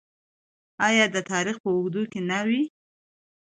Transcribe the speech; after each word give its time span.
آیا 0.87 1.05
د 1.11 1.17
تاریخ 1.31 1.55
په 1.63 1.69
اوږدو 1.75 2.01
کې 2.11 2.19
نه 2.29 2.39
وي؟ 2.47 2.61